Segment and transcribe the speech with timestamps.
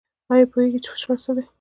[0.31, 1.43] ایا پوهیږئ چې فشار څه دی؟